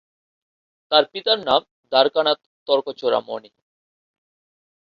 তাঁর 0.91 1.03
পিতার 1.11 1.39
নাম 1.47 1.61
দ্বারকানাথ 1.91 2.39
তর্কচূড়ামণি। 2.67 3.49